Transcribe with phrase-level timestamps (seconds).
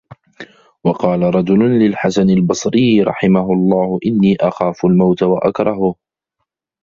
[0.85, 5.95] وَقَالَ رَجُلٌ لِلْحَسَنِ الْبَصْرِيِّ رَحِمَهُ اللَّهُ إنِّي أَخَافُ الْمَوْتَ وَأَكْرَهُهُ